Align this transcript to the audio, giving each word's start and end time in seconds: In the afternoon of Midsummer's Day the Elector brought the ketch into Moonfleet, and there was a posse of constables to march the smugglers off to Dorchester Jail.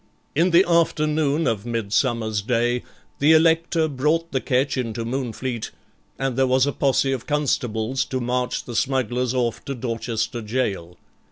In 0.33 0.49
the 0.49 0.65
afternoon 0.67 1.45
of 1.45 1.63
Midsummer's 1.63 2.41
Day 2.41 2.81
the 3.19 3.33
Elector 3.33 3.87
brought 3.87 4.31
the 4.31 4.41
ketch 4.41 4.75
into 4.75 5.05
Moonfleet, 5.05 5.69
and 6.17 6.35
there 6.35 6.47
was 6.47 6.65
a 6.65 6.71
posse 6.73 7.11
of 7.11 7.27
constables 7.27 8.03
to 8.05 8.19
march 8.19 8.63
the 8.63 8.75
smugglers 8.75 9.35
off 9.35 9.63
to 9.65 9.75
Dorchester 9.75 10.41
Jail. 10.41 10.97